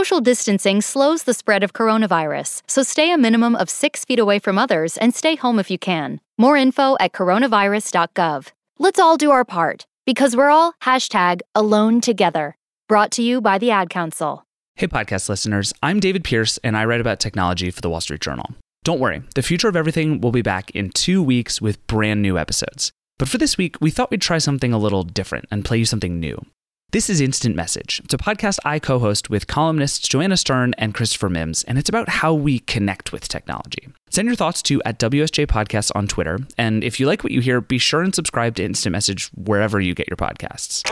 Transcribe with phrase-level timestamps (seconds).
[0.00, 4.38] Social distancing slows the spread of coronavirus, so stay a minimum of six feet away
[4.38, 6.22] from others and stay home if you can.
[6.38, 8.48] More info at coronavirus.gov.
[8.78, 12.56] Let's all do our part because we're all hashtag alone together.
[12.88, 14.46] Brought to you by the Ad Council.
[14.76, 18.22] Hey, podcast listeners, I'm David Pierce, and I write about technology for the Wall Street
[18.22, 18.54] Journal.
[18.84, 22.38] Don't worry, the future of everything will be back in two weeks with brand new
[22.38, 22.90] episodes.
[23.18, 25.84] But for this week, we thought we'd try something a little different and play you
[25.84, 26.42] something new.
[26.92, 28.00] This is Instant Message.
[28.04, 31.88] It's a podcast I co host with columnists Joanna Stern and Christopher Mims, and it's
[31.88, 33.86] about how we connect with technology.
[34.10, 36.40] Send your thoughts to at WSJ Podcasts on Twitter.
[36.58, 39.80] And if you like what you hear, be sure and subscribe to Instant Message wherever
[39.80, 40.84] you get your podcasts.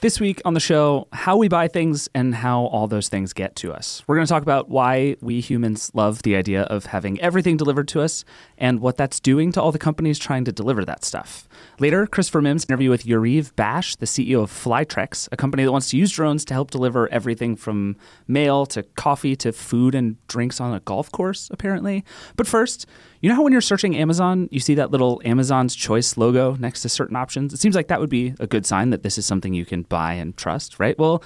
[0.00, 3.56] This week on the show, how we buy things and how all those things get
[3.56, 4.04] to us.
[4.06, 7.88] We're going to talk about why we humans love the idea of having everything delivered
[7.88, 8.24] to us
[8.56, 11.48] and what that's doing to all the companies trying to deliver that stuff.
[11.80, 15.90] Later, Christopher Mims interview with Yariv Bash, the CEO of Flytrex, a company that wants
[15.90, 17.96] to use drones to help deliver everything from
[18.28, 22.04] mail to coffee to food and drinks on a golf course, apparently.
[22.36, 22.86] But first,
[23.20, 26.82] you know how when you're searching Amazon, you see that little Amazon's Choice logo next
[26.82, 27.52] to certain options?
[27.52, 29.82] It seems like that would be a good sign that this is something you can
[29.82, 30.96] buy and trust, right?
[30.98, 31.22] Well,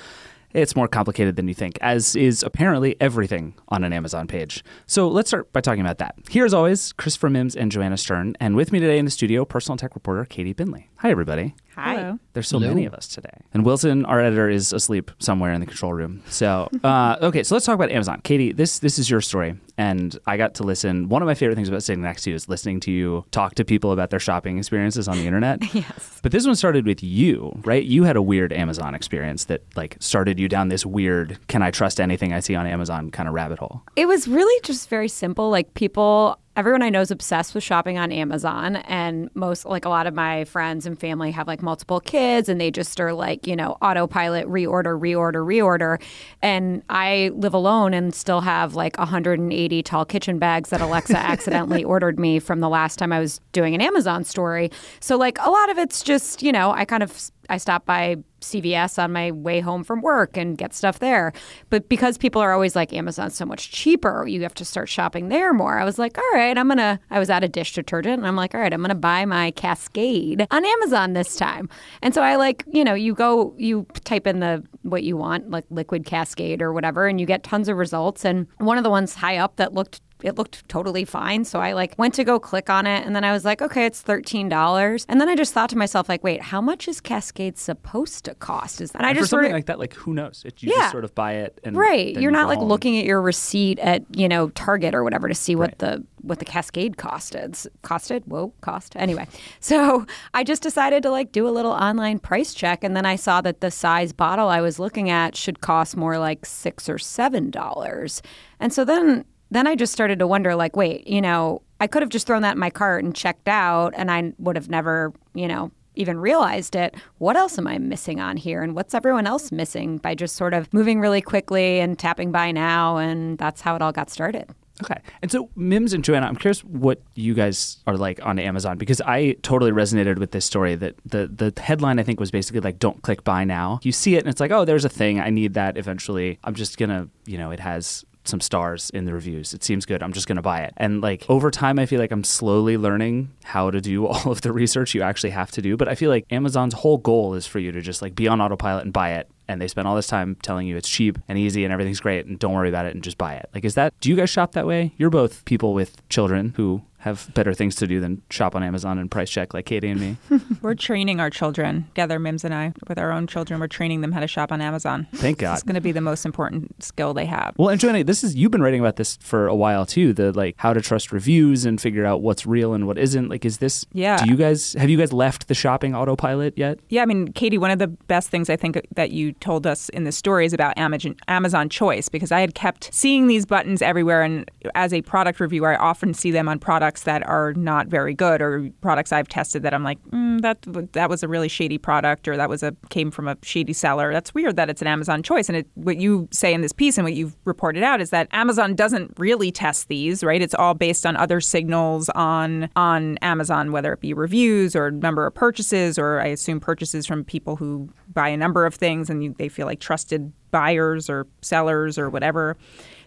[0.54, 4.62] it's more complicated than you think, as is apparently everything on an Amazon page.
[4.86, 6.14] So let's start by talking about that.
[6.28, 9.44] Here, as always, Christopher Mims and Joanna Stern, and with me today in the studio,
[9.44, 10.90] personal tech reporter Katie Bindley.
[10.96, 11.54] Hi, everybody.
[11.74, 11.94] Hi.
[11.96, 12.18] Hello.
[12.34, 12.70] There's so Hello.
[12.74, 13.30] many of us today.
[13.54, 16.22] And Wilson, our editor, is asleep somewhere in the control room.
[16.28, 18.20] So, uh, okay, so let's talk about Amazon.
[18.24, 21.08] Katie, this this is your story, and I got to listen.
[21.08, 23.54] One of my favorite things about sitting next to you is listening to you talk
[23.56, 25.60] to people about their shopping experiences on the internet.
[25.72, 26.20] Yes.
[26.22, 27.82] But this one started with you, right?
[27.82, 31.70] You had a weird Amazon experience that like started you down this weird "can I
[31.70, 33.82] trust anything I see on Amazon" kind of rabbit hole.
[33.96, 35.50] It was really just very simple.
[35.50, 39.88] Like people, everyone I know is obsessed with shopping on Amazon, and most, like a
[39.88, 43.46] lot of my friends and family have like multiple kids, and they just are like,
[43.46, 46.02] you know, autopilot, reorder, reorder, reorder.
[46.42, 51.84] And I live alone and still have like 180 tall kitchen bags that Alexa accidentally
[51.84, 54.70] ordered me from the last time I was doing an Amazon story.
[55.00, 58.16] So like a lot of it's just, you know, I kind of I stop by
[58.42, 61.32] CVS on my way home from work and get stuff there.
[61.70, 65.28] But because people are always like Amazon's so much cheaper, you have to start shopping
[65.28, 65.78] there more.
[65.78, 67.00] I was like, all right, I'm gonna.
[67.10, 69.50] I was out of dish detergent, and I'm like, all right, I'm gonna buy my
[69.52, 71.68] Cascade on Amazon this time.
[72.02, 75.50] And so I like, you know, you go, you type in the what you want,
[75.50, 78.24] like liquid Cascade or whatever, and you get tons of results.
[78.24, 81.44] And one of the ones high up that looked it looked totally fine.
[81.44, 83.86] So I like went to go click on it and then I was like, okay,
[83.86, 85.06] it's $13.
[85.08, 88.34] And then I just thought to myself, like, wait, how much is Cascade supposed to
[88.34, 88.80] cost?
[88.80, 90.42] Is and I just for something sort of- like that, like who knows?
[90.44, 90.82] It, you Yeah.
[90.82, 92.12] just sort of buy it, and Right.
[92.14, 92.68] You're you not like home.
[92.68, 95.78] looking at your receipt at, you know, Target or whatever to see what Right.
[95.78, 97.66] the what the Cascade costed.
[97.82, 98.22] Costed?
[98.28, 98.94] Whoa, cost.
[98.96, 99.26] Anyway.
[99.60, 103.16] So I just decided to like do a little online price check and then I
[103.16, 106.98] saw that the size bottle I was looking at should cost more like six or
[106.98, 108.22] seven dollars.
[108.60, 112.02] And so then then I just started to wonder like, wait, you know, I could
[112.02, 115.12] have just thrown that in my cart and checked out and I would have never,
[115.34, 116.94] you know, even realized it.
[117.18, 118.62] What else am I missing on here?
[118.62, 122.50] And what's everyone else missing by just sort of moving really quickly and tapping buy
[122.50, 122.96] now?
[122.96, 124.48] And that's how it all got started.
[124.82, 125.00] Okay.
[125.20, 129.00] And so, Mims and Joanna, I'm curious what you guys are like on Amazon because
[129.02, 130.74] I totally resonated with this story.
[130.74, 134.16] That the the headline I think was basically like, "Don't click buy now." You see
[134.16, 135.20] it, and it's like, "Oh, there's a thing.
[135.20, 136.38] I need that eventually.
[136.42, 139.54] I'm just gonna, you know, it has." Some stars in the reviews.
[139.54, 140.02] It seems good.
[140.02, 140.74] I'm just going to buy it.
[140.76, 144.42] And like over time I feel like I'm slowly learning how to do all of
[144.42, 147.46] the research you actually have to do, but I feel like Amazon's whole goal is
[147.46, 149.96] for you to just like be on autopilot and buy it and they spend all
[149.96, 152.86] this time telling you it's cheap and easy and everything's great and don't worry about
[152.86, 153.48] it and just buy it.
[153.54, 154.94] Like, is that, do you guys shop that way?
[154.96, 158.96] You're both people with children who have better things to do than shop on Amazon
[158.96, 160.16] and price check like Katie and me.
[160.62, 163.58] We're training our children, together, Mims and I, with our own children.
[163.58, 165.08] We're training them how to shop on Amazon.
[165.14, 165.54] Thank God.
[165.54, 167.54] It's going to be the most important skill they have.
[167.58, 170.12] Well, and Joanna, this is you've been writing about this for a while too.
[170.12, 173.28] The like how to trust reviews and figure out what's real and what isn't.
[173.28, 173.84] Like, is this?
[173.92, 174.18] Yeah.
[174.18, 176.78] Do you guys have you guys left the shopping autopilot yet?
[176.88, 179.88] Yeah, I mean, Katie, one of the best things I think that you told us
[179.88, 183.82] in this story is about Amazon, Amazon Choice because I had kept seeing these buttons
[183.82, 184.22] everywhere.
[184.22, 188.14] And as a product reviewer, I often see them on products that are not very
[188.14, 190.58] good or products I've tested that I'm like, mm, that
[190.92, 194.12] that was a really shady product or that was a came from a shady seller.
[194.12, 195.48] That's weird that it's an Amazon Choice.
[195.48, 198.28] And it, what you say in this piece and what you've reported out is that
[198.32, 200.42] Amazon doesn't really test these, right?
[200.42, 205.26] It's all based on other signals on on Amazon, whether it be reviews or number
[205.26, 209.34] of purchases, or I assume purchases from people who buy a number of things and
[209.36, 212.56] they feel like trusted buyers or sellers or whatever.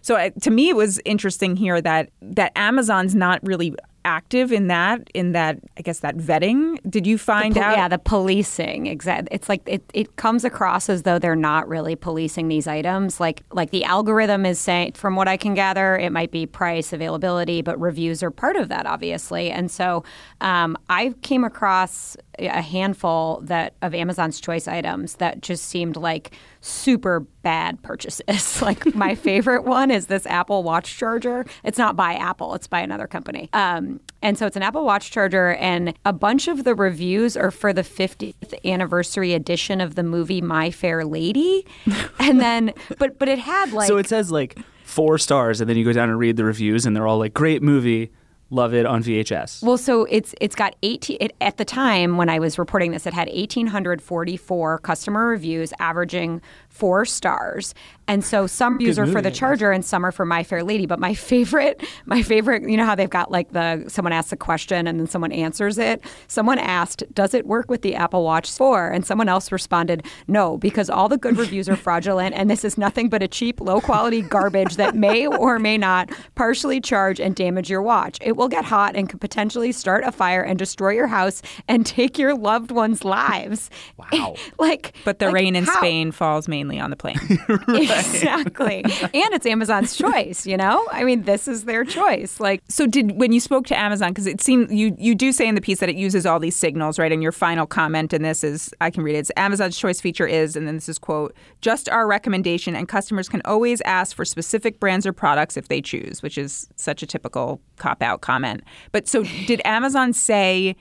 [0.06, 3.74] So uh, to me, it was interesting here that that Amazon's not really
[4.06, 6.78] active in that in that I guess that vetting?
[6.88, 7.76] Did you find pol- out?
[7.76, 8.86] Yeah, the policing.
[8.86, 9.34] Exactly.
[9.34, 13.18] It's like it, it comes across as though they're not really policing these items.
[13.18, 16.92] Like like the algorithm is saying, from what I can gather, it might be price,
[16.92, 19.50] availability, but reviews are part of that, obviously.
[19.50, 20.04] And so
[20.40, 26.32] um, I came across a handful that of Amazon's choice items that just seemed like
[26.60, 28.62] super bad purchases.
[28.66, 31.46] like my favorite one is this Apple Watch charger.
[31.64, 33.48] It's not by Apple; it's by another company.
[33.52, 37.50] Um, and so it's an Apple Watch charger, and a bunch of the reviews are
[37.50, 41.66] for the 50th anniversary edition of the movie My Fair Lady.
[42.18, 45.76] and then, but but it had like so it says like four stars, and then
[45.76, 48.10] you go down and read the reviews, and they're all like, "Great movie,
[48.50, 52.28] love it on VHS." Well, so it's it's got 18 it, at the time when
[52.28, 56.40] I was reporting this, it had 1844 customer reviews, averaging
[56.76, 57.74] four stars.
[58.08, 60.86] And so some reviews are for the Charger and some are for My Fair Lady.
[60.86, 64.36] But my favorite, my favorite, you know how they've got like the someone asks a
[64.36, 66.02] question and then someone answers it.
[66.28, 70.56] Someone asked, "Does it work with the Apple Watch 4?" And someone else responded, "No,
[70.56, 73.80] because all the good reviews are fraudulent, and this is nothing but a cheap, low
[73.80, 78.18] quality garbage that may or may not partially charge and damage your watch.
[78.20, 81.84] It will get hot and could potentially start a fire and destroy your house and
[81.84, 84.36] take your loved ones' lives." Wow.
[84.60, 85.76] like, but the like, rain in how?
[85.78, 87.16] Spain falls mainly on the plain.
[87.68, 88.84] exactly.
[88.84, 90.86] and it's Amazon's choice, you know?
[90.90, 92.40] I mean, this is their choice.
[92.40, 95.46] Like, So did when you spoke to Amazon because it seemed you you do say
[95.46, 98.22] in the piece that it uses all these signals right and your final comment in
[98.22, 100.98] this is I can read it it's Amazon's choice feature is and then this is
[100.98, 105.68] quote just our recommendation and customers can always ask for specific brands or products if
[105.68, 110.76] they choose which is such a typical cop out comment but so did Amazon say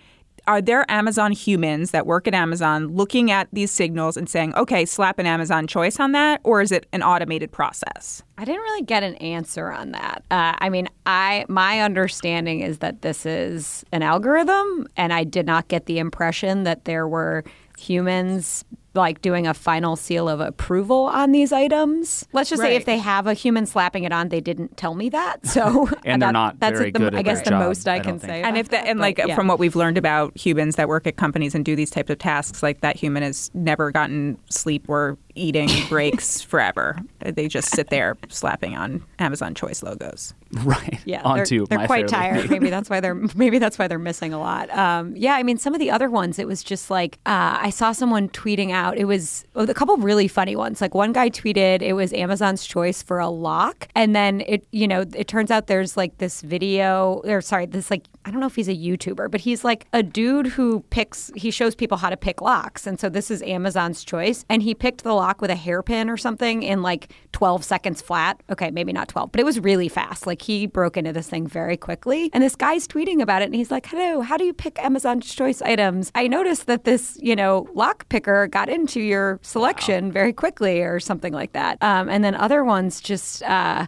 [0.47, 4.85] are there Amazon humans that work at Amazon looking at these signals and saying, okay,
[4.85, 6.41] slap an Amazon choice on that?
[6.43, 8.23] Or is it an automated process?
[8.37, 10.23] I didn't really get an answer on that.
[10.31, 15.45] Uh, I mean, I my understanding is that this is an algorithm, and I did
[15.45, 17.43] not get the impression that there were
[17.77, 18.63] humans
[18.95, 22.27] like doing a final seal of approval on these items.
[22.33, 22.75] Let's just say Right.
[22.77, 25.45] if they have a human slapping it on, they didn't tell me that.
[25.55, 27.87] So And they're that- not that's very the, good I guess their the job, most
[27.87, 28.29] I, I can don't think.
[28.31, 28.37] say.
[28.41, 29.35] and about if that, and but like yeah.
[29.35, 32.17] from what we've learned about humans that work at companies and do these types of
[32.17, 37.89] tasks like that human has never gotten sleep or eating breaks forever they just sit
[37.89, 40.33] there slapping on amazon choice logos
[40.63, 40.99] right.
[41.05, 42.49] Yeah, Onto they're, they're quite tired.
[42.55, 44.69] Maybe that's why they're maybe that's why they're missing a lot.
[44.71, 47.69] Um, yeah, I mean, some of the other ones, it was just like uh, I
[47.69, 48.97] saw someone tweeting out.
[48.97, 50.81] It was a couple really funny ones.
[50.81, 54.87] Like one guy tweeted, it was Amazon's choice for a lock, and then it you
[54.87, 58.47] know it turns out there's like this video or sorry this like I don't know
[58.47, 62.09] if he's a YouTuber, but he's like a dude who picks he shows people how
[62.09, 65.51] to pick locks, and so this is Amazon's choice, and he picked the lock with
[65.51, 68.41] a hairpin or something in like 12 seconds flat.
[68.49, 70.25] Okay, maybe not 12, but it was really fast.
[70.25, 72.31] Like he broke into this thing very quickly.
[72.33, 75.33] And this guy's tweeting about it and he's like, Hello, how do you pick Amazon's
[75.33, 76.11] choice items?
[76.15, 80.99] I noticed that this, you know, lock picker got into your selection very quickly or
[80.99, 81.77] something like that.
[81.81, 83.85] Um, and then other ones just, uh,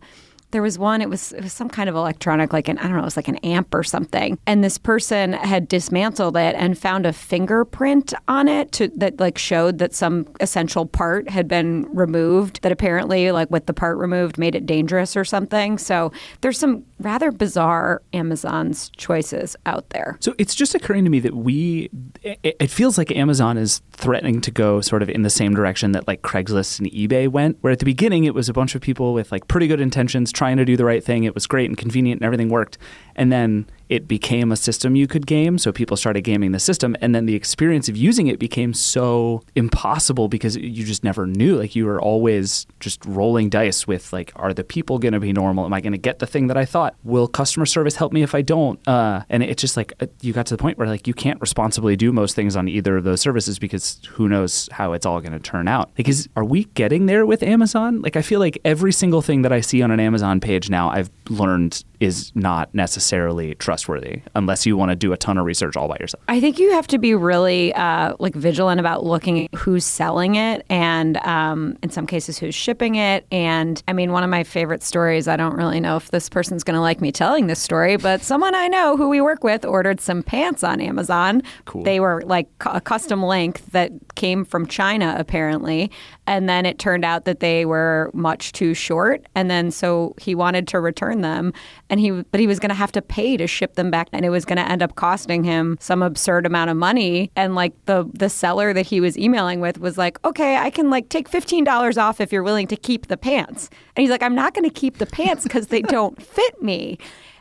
[0.57, 2.93] there was one it was it was some kind of electronic like an i don't
[2.93, 4.37] know it was like an amp or something.
[4.45, 9.37] And this person had dismantled it and found a fingerprint on it to, that like
[9.37, 14.37] showed that some essential part had been removed that apparently like with the part removed
[14.37, 15.77] made it dangerous or something.
[15.77, 16.11] So
[16.41, 20.17] there's some rather bizarre amazon's choices out there.
[20.19, 21.89] So it's just occurring to me that we,
[22.23, 25.91] it, it feels like Amazon is threatening to go sort of in the same direction
[25.91, 28.81] that like Craigslist and eBay went, where at the beginning it was a bunch of
[28.81, 31.23] people with like pretty good intentions trying to do the right thing.
[31.23, 32.77] It was great and convenient and everything worked.
[33.15, 35.57] And then it became a system you could game.
[35.57, 36.95] So people started gaming the system.
[37.01, 41.57] And then the experience of using it became so impossible because you just never knew.
[41.57, 45.33] Like you were always just rolling dice with like, are the people going to be
[45.33, 45.65] normal?
[45.65, 46.95] Am I going to get the thing that I thought?
[47.03, 48.85] Will customer service help me if I don't?
[48.87, 51.39] Uh, and it's just like uh, you got to the point where like you can't
[51.39, 55.19] responsibly do most things on either of those services because who knows how it's all
[55.21, 55.91] going to turn out.
[55.97, 58.01] Like, is are we getting there with Amazon?
[58.01, 60.89] Like, I feel like every single thing that I see on an Amazon page now,
[60.89, 65.75] I've learned is not necessarily trustworthy unless you want to do a ton of research
[65.75, 66.23] all by yourself.
[66.27, 70.35] I think you have to be really uh, like vigilant about looking at who's selling
[70.35, 73.25] it, and um, in some cases who's shipping it.
[73.31, 75.27] And I mean, one of my favorite stories.
[75.27, 78.21] I don't really know if this person's going to like me telling this story, but
[78.21, 81.41] someone I know who we work with ordered some pants on Amazon.
[81.65, 81.83] Cool.
[81.83, 85.91] They were like a custom length that came from China apparently,
[86.25, 90.35] and then it turned out that they were much too short, and then so he
[90.35, 91.53] wanted to return them,
[91.89, 94.25] and he but he was going to have to pay to ship them back, and
[94.25, 97.73] it was going to end up costing him some absurd amount of money, and like
[97.85, 101.29] the the seller that he was emailing with was like, okay, I can like take
[101.29, 104.53] fifteen dollars off if you're willing to keep the pants, and he's like, I'm not
[104.53, 106.97] going to keep the pants because they don't fit me.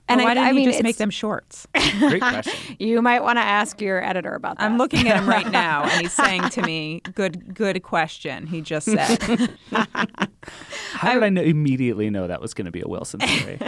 [0.08, 1.66] And why I, didn't I you mean, just make them shorts?
[1.98, 2.76] Great question.
[2.78, 4.64] You might want to ask your editor about that.
[4.64, 8.60] I'm looking at him right now, and he's saying to me, "Good, good question." He
[8.60, 13.18] just said, How did I know, immediately know that was going to be a Wilson
[13.20, 13.58] story?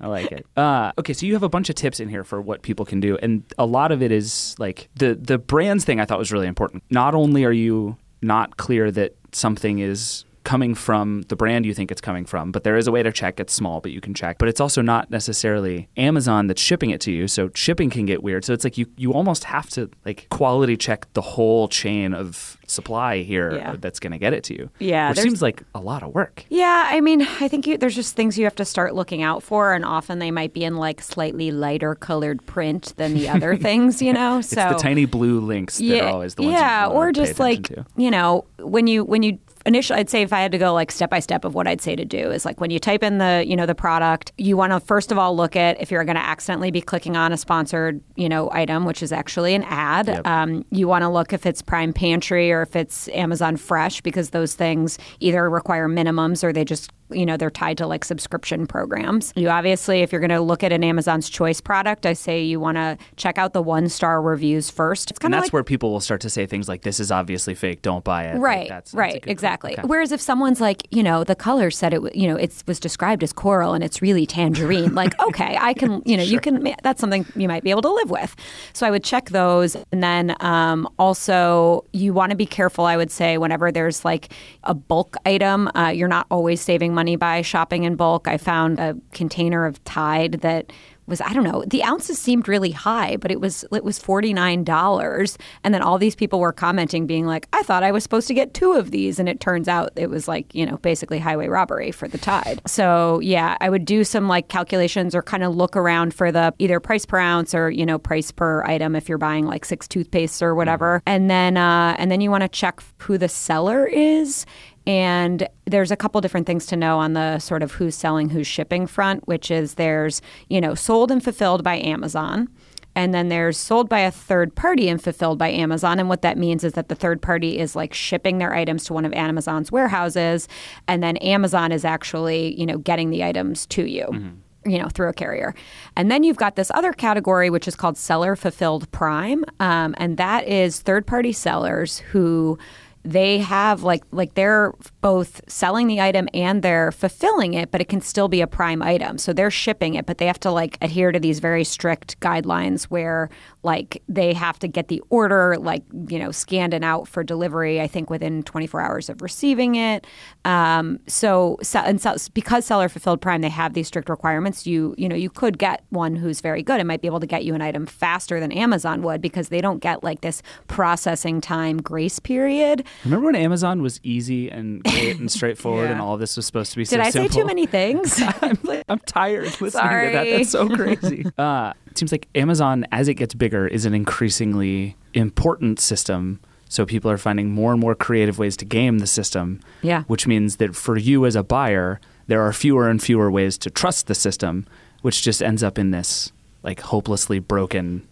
[0.00, 0.46] I like it.
[0.56, 3.00] Uh, okay, so you have a bunch of tips in here for what people can
[3.00, 6.00] do, and a lot of it is like the the brands thing.
[6.00, 6.82] I thought was really important.
[6.90, 11.90] Not only are you not clear that something is coming from the brand you think
[11.90, 13.40] it's coming from, but there is a way to check.
[13.40, 14.38] It's small, but you can check.
[14.38, 18.22] But it's also not necessarily Amazon that's shipping it to you, so shipping can get
[18.22, 18.44] weird.
[18.44, 22.56] So it's like you you almost have to like quality check the whole chain of
[22.68, 23.76] supply here Yeah.
[23.78, 24.70] that's going to get it to you.
[24.78, 26.44] Yeah, which seems like a lot of work.
[26.48, 29.42] Yeah, I mean, I think you, there's just things you have to start looking out
[29.42, 33.56] for, and often they might be in like slightly lighter colored print than the other
[33.66, 34.38] things, you know.
[34.38, 37.38] It's so the tiny blue links that are always the ones yeah, you or just
[37.40, 37.84] like to.
[37.96, 40.90] you know when you when you initially I'd say if I had to go like
[40.90, 43.18] step by step of what I'd say to do is like when you type in
[43.18, 46.04] the you know the product you want to first of all look at if you're
[46.04, 49.64] going to accidentally be clicking on a sponsored you know item which is actually an
[49.64, 50.26] ad Yep.
[50.26, 54.30] um, you want to look if it's Prime Pantry or if it's Amazon Fresh because
[54.30, 58.66] those things either require minimums or they just you know they're tied to like subscription
[58.66, 62.42] programs you obviously if you're going to look at an amazon's choice product i say
[62.42, 65.48] you want to check out the one star reviews first it's And kind of that's
[65.48, 67.82] like where people will start to say things like, "This is obviously fake.
[67.82, 69.30] Don't buy it." Right, that's, that's right, call.
[69.30, 69.72] exactly.
[69.72, 69.82] Okay.
[69.86, 73.22] Whereas if someone's like, you know, the color said it, you know, it was described
[73.22, 77.00] as coral and it's really tangerine, like, okay, I can, you know, you can, that's
[77.00, 78.34] something you might be able to live with.
[78.72, 79.76] So I would check those.
[79.92, 84.32] And then um, also, you want to be careful, I would say, whenever there's like
[84.64, 88.26] a bulk item, uh, you're not always saving money by shopping in bulk.
[88.26, 90.72] I found a container of Tide that
[91.06, 94.32] was I don't know the ounces seemed really high, but it was it was forty
[94.32, 98.02] nine dollars, and then all these people were commenting, being like, "I thought I was
[98.02, 100.76] supposed to get two of these," and it turns out it was like you know
[100.78, 102.60] basically highway robbery for the Tide.
[102.66, 106.52] So yeah, I would do some like calculations or kind of look around for the
[106.58, 109.86] either price per ounce or you know price per item if you're buying like six
[109.86, 113.86] toothpastes or whatever, and then uh, and then you want to check who the seller
[113.86, 114.44] is.
[114.86, 118.46] And there's a couple different things to know on the sort of who's selling, who's
[118.46, 122.48] shipping front, which is there's, you know, sold and fulfilled by Amazon.
[122.94, 125.98] And then there's sold by a third party and fulfilled by Amazon.
[126.00, 128.94] And what that means is that the third party is like shipping their items to
[128.94, 130.48] one of Amazon's warehouses.
[130.88, 134.32] And then Amazon is actually, you know, getting the items to you
[134.64, 135.54] you know, through a carrier.
[135.96, 139.44] And then you've got this other category, which is called seller fulfilled prime.
[139.60, 142.58] Um, and that is third party sellers who
[143.06, 144.72] they have like like they're
[145.06, 148.82] both selling the item and they're fulfilling it but it can still be a prime
[148.82, 149.18] item.
[149.18, 152.84] So they're shipping it but they have to like adhere to these very strict guidelines
[152.84, 153.30] where
[153.62, 157.80] like they have to get the order like you know scanned and out for delivery
[157.80, 160.06] i think within 24 hours of receiving it.
[160.44, 165.08] Um, so, and so because seller fulfilled prime they have these strict requirements you you
[165.08, 167.54] know you could get one who's very good and might be able to get you
[167.54, 172.18] an item faster than amazon would because they don't get like this processing time grace
[172.18, 172.84] period.
[173.04, 175.92] Remember when Amazon was easy and and straightforward, Yeah.
[175.92, 177.30] and all of this was supposed to be did so i simple?
[177.32, 180.24] say too many things I'm, like, I'm tired listening to that.
[180.24, 181.24] That's so crazy.
[181.38, 186.40] Uh, it seems like Amazon, as it gets bigger, is an increasingly important system.
[186.68, 189.60] So people are finding more and more creative ways to game the system.
[189.82, 190.02] Yeah.
[190.04, 193.70] Which means that for you as a buyer, there are fewer and fewer ways to
[193.70, 194.66] trust the system,
[195.02, 198.06] which just ends up in this like hopelessly broken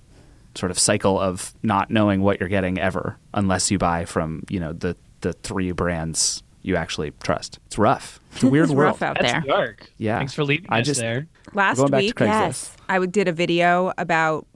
[0.55, 4.61] sort of cycle of not knowing what you're getting ever unless you buy from, you
[4.61, 7.61] know, the the three brands you actually trust.
[7.67, 8.19] It's rough.
[8.33, 9.01] It's a weird It's world.
[9.01, 9.41] rough out That's there.
[9.43, 9.91] dark.
[9.99, 10.19] Yeah.
[10.19, 11.29] Thanks for leaving I us just- there.
[11.53, 12.75] Last Going back to week, Yes.
[12.89, 14.47] I did a video about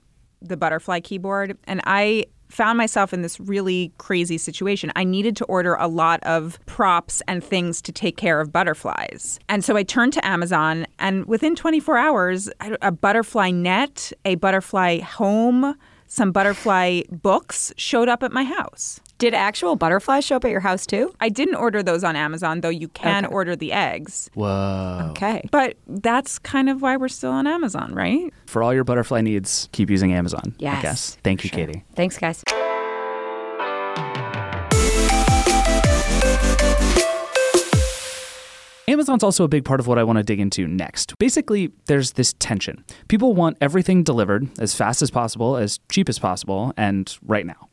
[0.41, 4.91] the butterfly keyboard, and I found myself in this really crazy situation.
[4.95, 9.39] I needed to order a lot of props and things to take care of butterflies.
[9.47, 12.49] And so I turned to Amazon, and within 24 hours,
[12.81, 15.75] a butterfly net, a butterfly home,
[16.09, 18.99] some butterfly books showed up at my house.
[19.19, 22.61] did actual butterflies show up at your house too I didn't order those on Amazon,
[22.61, 23.33] though you can Okay.
[23.33, 24.29] order the eggs.
[24.33, 25.07] Whoa.
[25.11, 28.33] okay But that's kind of why we're still on Amazon, right?
[28.47, 30.41] For all your butterfly needs, keep using Amazon.
[30.59, 31.17] I Yes, guess.
[31.23, 31.65] Thank you, Sure.
[31.65, 31.83] Katie.
[31.95, 32.43] thanks guys
[38.89, 41.15] Amazon's also a big part of what I want to dig into next.
[41.19, 42.83] Basically, there's this tension.
[43.07, 47.68] People want everything delivered as fast as possible, as cheap as possible, and right now.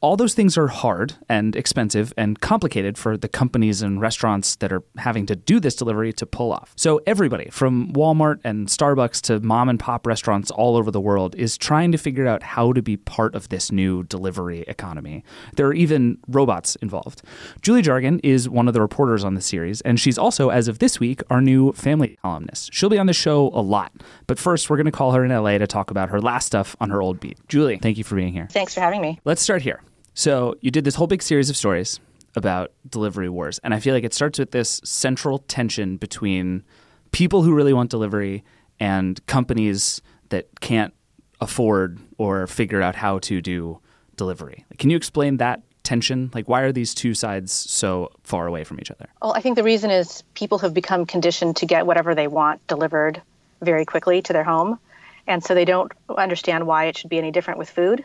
[0.00, 4.72] All those things are hard and expensive and complicated for the companies and restaurants that
[4.72, 6.72] are having to do this delivery to pull off.
[6.76, 11.34] So, everybody from Walmart and Starbucks to mom and pop restaurants all over the world
[11.34, 15.24] is trying to figure out how to be part of this new delivery economy.
[15.56, 17.22] There are even robots involved.
[17.60, 20.78] Julie Jargon is one of the reporters on the series, and she's also, as of
[20.78, 22.72] this week, our new family columnist.
[22.72, 23.92] She'll be on the show a lot,
[24.28, 26.76] but first, we're going to call her in LA to talk about her last stuff
[26.80, 27.36] on her old beat.
[27.48, 28.46] Julie, thank you for being here.
[28.52, 29.18] Thanks for having me.
[29.24, 29.82] Let's start here.
[30.18, 32.00] So you did this whole big series of stories
[32.34, 36.64] about delivery wars, and I feel like it starts with this central tension between
[37.12, 38.42] people who really want delivery
[38.80, 40.92] and companies that can't
[41.40, 43.78] afford or figure out how to do
[44.16, 44.64] delivery.
[44.78, 46.32] Can you explain that tension?
[46.34, 49.06] Like, why are these two sides so far away from each other?
[49.22, 52.66] Well, I think the reason is people have become conditioned to get whatever they want
[52.66, 53.22] delivered
[53.62, 54.80] very quickly to their home.
[55.28, 58.04] And so they don't understand why it should be any different with food.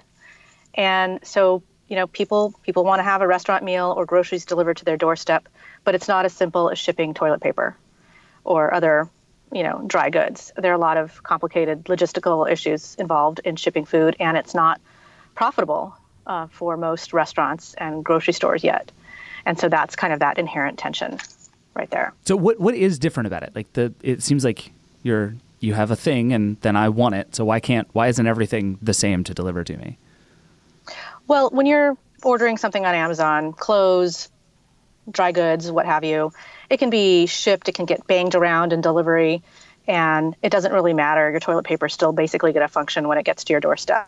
[0.75, 4.77] And so you know, people people want to have a restaurant meal or groceries delivered
[4.77, 5.47] to their doorstep,
[5.83, 7.75] but it's not as simple as shipping toilet paper
[8.43, 9.09] or other,
[9.51, 10.51] you know, dry goods.
[10.55, 14.81] There are a lot of complicated logistical issues involved in shipping food, and it's not
[15.35, 18.91] profitable uh, for most restaurants and grocery stores yet.
[19.45, 21.19] And so that's kind of that inherent tension
[21.73, 22.13] right there.
[22.25, 23.55] So what what is different about it?
[23.55, 24.71] Like the it seems like
[25.03, 27.35] you're you have a thing and then I want it.
[27.35, 29.97] So why can't why isn't everything the same to deliver to me?
[31.27, 34.29] Well, when you're ordering something on Amazon, clothes,
[35.09, 36.31] dry goods, what have you,
[36.69, 39.43] it can be shipped, it can get banged around in delivery,
[39.87, 41.29] and it doesn't really matter.
[41.29, 44.07] Your toilet paper is still basically going to function when it gets to your doorstep.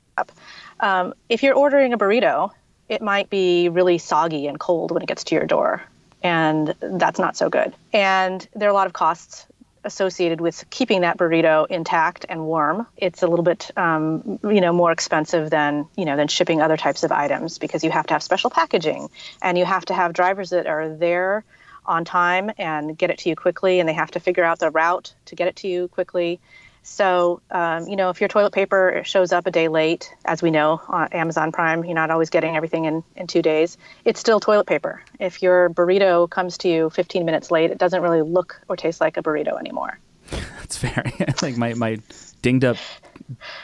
[0.80, 2.52] Um, if you're ordering a burrito,
[2.88, 5.84] it might be really soggy and cold when it gets to your door,
[6.24, 7.74] and that's not so good.
[7.92, 9.46] And there are a lot of costs
[9.86, 12.88] associated with keeping that burrito intact and warm.
[12.98, 16.78] It's a little bit, um, you know, more expensive than you know than shipping other
[16.78, 19.10] types of items because you have to have special packaging
[19.42, 21.46] and you have to have drivers that are there
[21.86, 24.72] on time and get it to you quickly, and they have to figure out the
[24.72, 26.40] route to get it to you quickly.
[26.88, 30.52] So, um, you know, if your toilet paper shows up a day late, as we
[30.52, 33.76] know on Amazon Prime, you're not always getting everything in, in two days,
[34.06, 35.02] it's still toilet paper.
[35.20, 39.02] If your burrito comes to you 15 minutes late, it doesn't really look or taste
[39.02, 40.00] like a burrito anymore.
[40.30, 41.12] That's fair.
[41.42, 41.98] like my, my
[42.44, 42.78] dinged up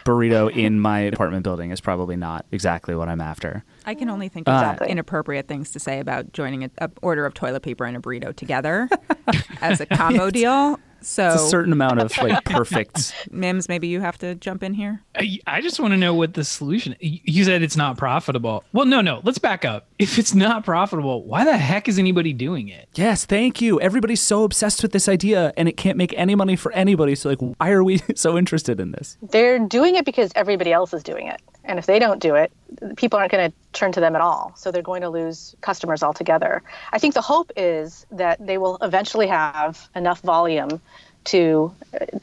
[0.03, 3.63] burrito in my apartment building is probably not exactly what I'm after.
[3.85, 4.89] I can only think of exactly.
[4.89, 6.71] inappropriate things to say about joining an
[7.03, 8.89] order of toilet paper and a burrito together
[9.61, 10.79] as a combo deal.
[11.01, 13.13] So it's a certain amount of like perfect.
[13.31, 15.01] Mims, maybe you have to jump in here.
[15.15, 16.95] I, I just want to know what the solution.
[16.99, 18.63] You said it's not profitable.
[18.73, 19.21] Well, no, no.
[19.23, 19.87] Let's back up.
[20.01, 22.89] If it's not profitable, why the heck is anybody doing it?
[22.95, 23.79] Yes, thank you.
[23.79, 27.13] Everybody's so obsessed with this idea, and it can't make any money for anybody.
[27.13, 29.15] So, like, why are we so interested in this?
[29.21, 31.39] They're doing it because everybody else is doing it.
[31.63, 32.51] And if they don't do it,
[32.95, 34.53] people aren't going to turn to them at all.
[34.55, 36.63] So they're going to lose customers altogether.
[36.91, 40.81] I think the hope is that they will eventually have enough volume
[41.25, 41.73] to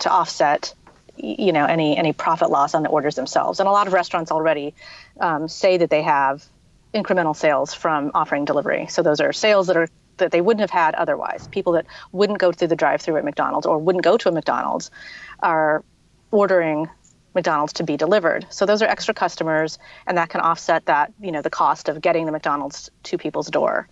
[0.01, 0.75] to offset
[1.17, 3.61] you know any any profit loss on the orders themselves.
[3.61, 4.75] And a lot of restaurants already
[5.21, 6.45] um, say that they have
[6.95, 8.87] incremental sales from offering delivery.
[8.89, 11.49] So those are sales that are that they wouldn't have had otherwise.
[11.49, 14.91] People that wouldn't go through the drive-through at McDonald's or wouldn't go to a McDonald's
[15.41, 15.85] are
[16.31, 16.89] ordering
[17.35, 18.47] McDonald's to be delivered.
[18.51, 22.01] So those are extra customers, and that can offset that, you know, the cost of
[22.01, 23.89] getting the McDonald's to people's door.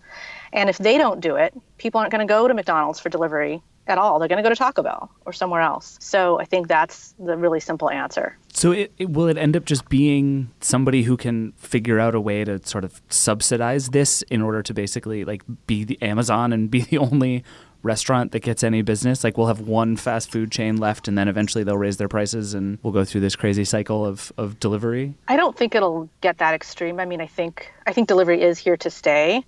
[0.52, 3.62] And if they don't do it, people aren't going to go to McDonald's for delivery
[3.86, 4.18] at all.
[4.18, 5.96] They're going to go to Taco Bell or somewhere else.
[6.00, 8.36] So I think that's the really simple answer.
[8.52, 12.20] So it, it, will it end up just being somebody who can figure out a
[12.20, 16.70] way to sort of subsidize this in order to basically like be the Amazon and
[16.70, 17.44] be the only
[17.86, 19.24] restaurant that gets any business.
[19.24, 22.52] Like we'll have one fast food chain left, and then eventually they'll raise their prices,
[22.52, 25.14] and we'll go through this crazy cycle of, of delivery.
[25.28, 27.00] I don't think it'll get that extreme.
[27.00, 29.44] I mean, I think I think delivery is here to stay.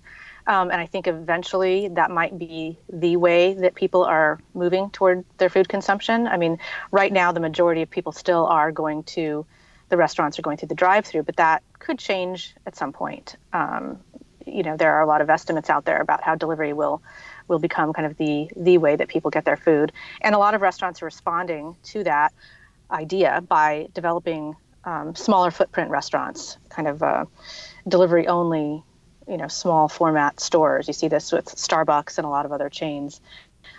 [0.47, 5.23] Um, and I think eventually that might be the way that people are moving toward
[5.37, 6.25] their food consumption.
[6.25, 6.57] I mean,
[6.89, 9.45] right now, the majority of people still are going to
[9.89, 13.35] the restaurants are going through the drive through, but that could change at some point.
[13.53, 13.99] Um,
[14.45, 17.01] you know, there are a lot of estimates out there about how delivery will
[17.49, 19.91] will become kind of the the way that people get their food.
[20.21, 22.33] And a lot of restaurants are responding to that
[22.91, 27.25] idea by developing um, smaller footprint restaurants, kind of uh,
[27.87, 28.83] delivery only,
[29.27, 30.87] you know, small format stores.
[30.87, 33.19] You see this with Starbucks and a lot of other chains,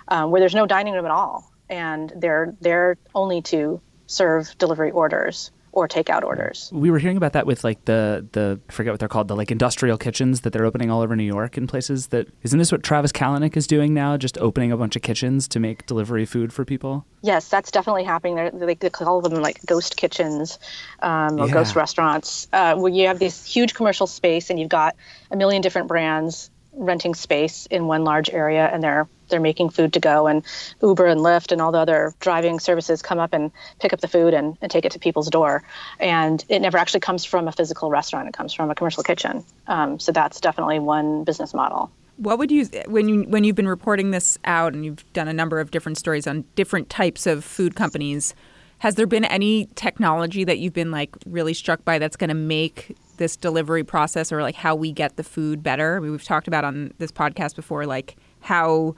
[0.09, 4.91] um, where there's no dining room at all, and they're they're only to serve delivery
[4.91, 6.69] orders or takeout orders.
[6.73, 9.37] We were hearing about that with like the the I forget what they're called the
[9.37, 12.73] like industrial kitchens that they're opening all over New York in places that isn't this
[12.73, 14.17] what Travis Kalanick is doing now?
[14.17, 17.05] Just opening a bunch of kitchens to make delivery food for people.
[17.23, 18.35] Yes, that's definitely happening.
[18.37, 20.59] They're, they, they call them like ghost kitchens
[21.01, 21.55] um, or Yeah.
[21.55, 24.97] ghost restaurants, uh, where you have this huge commercial space and you've got
[25.31, 29.93] a million different brands renting space in one large area, and they're they're making food
[29.93, 30.27] to go.
[30.27, 30.45] And
[30.83, 34.09] Uber and Lyft and all the other driving services come up and pick up the
[34.09, 35.63] food and, and take it to people's door.
[36.01, 39.45] And it never actually comes from a physical restaurant; it comes from a commercial kitchen.
[39.69, 41.93] Um, so that's definitely one business model.
[42.17, 45.33] What would you when you when you've been reporting this out and you've done a
[45.33, 48.35] number of different stories on different types of food companies?
[48.79, 52.35] Has there been any technology that you've been like really struck by that's going to
[52.35, 55.97] make this delivery process or like how we get the food better?
[55.97, 58.97] I mean, we've talked about on this podcast before, like how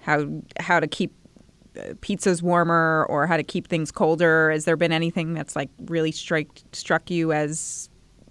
[0.00, 0.26] how
[0.58, 1.12] how to keep
[1.76, 4.50] uh, pizzas warmer or how to keep things colder.
[4.50, 7.90] Has there been anything that's like really struck struck you as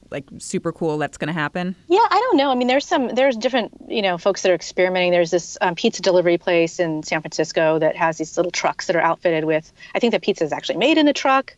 [0.09, 1.75] like super cool that's going to happen?
[1.87, 2.51] Yeah, I don't know.
[2.51, 5.11] I mean, there's some there's different you know folks that are experimenting.
[5.11, 8.95] There's this um, pizza delivery place in San Francisco that has these little trucks that
[8.95, 9.71] are outfitted with.
[9.95, 11.55] I think the pizza is actually made in the truck,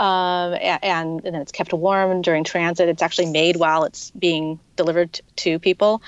[0.00, 2.88] um, and, and then it's kept warm during transit.
[2.88, 6.02] It's actually made while it's being delivered to people.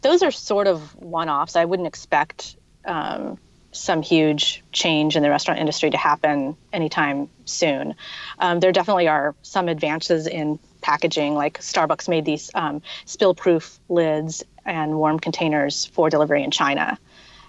[0.00, 1.54] Those are sort of one-offs.
[1.54, 3.36] I wouldn't expect um,
[3.70, 7.96] some huge change in the restaurant industry to happen anytime soon.
[8.38, 14.42] Um, there definitely are some advances in packaging, like Starbucks made these um, spill-proof lids
[14.64, 16.98] and warm containers for delivery in China,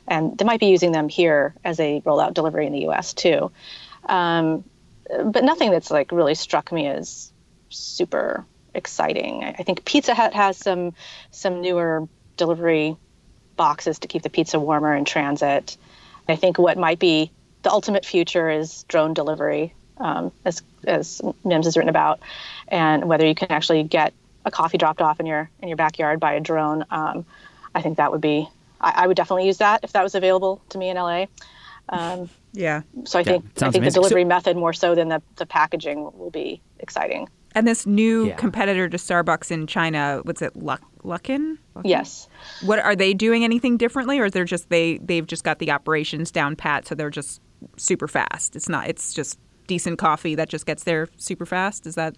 [0.09, 3.13] and they might be using them here as a rollout delivery in the U.S.
[3.13, 3.49] too.
[4.03, 4.65] Um,
[5.09, 7.31] but nothing that's like really struck me as
[7.69, 9.43] super exciting.
[9.43, 10.93] I I think Pizza Hut has some
[11.31, 12.97] some newer delivery
[13.55, 15.77] boxes to keep the pizza warmer in transit.
[16.27, 17.31] I think what might be
[17.63, 22.19] the ultimate future is drone delivery, um, as as Mims has written about,
[22.67, 24.13] and whether you can actually get
[24.45, 26.85] a coffee dropped off in your in your backyard by a drone.
[26.91, 27.25] Um,
[27.73, 28.47] I think that would be.
[28.79, 31.25] I, I would definitely use that if that was available to me in LA.
[31.89, 32.81] Um, Yeah.
[33.03, 33.81] so I think I think amazing.
[33.83, 37.27] the delivery So- method more so than the, the packaging will be exciting.
[37.53, 38.35] And this new Yeah.
[38.35, 41.57] competitor to Starbucks in China, what's it, Luck, Luckin?
[41.75, 41.81] Luckin?
[41.85, 42.27] Yes.
[42.63, 45.71] What are they doing anything differently, or is they're just they they've just got the
[45.71, 47.39] operations down pat, so they're just
[47.77, 48.55] super fast?
[48.55, 48.87] It's not.
[48.89, 51.87] It's just decent coffee that just gets there super fast.
[51.87, 52.15] Is that?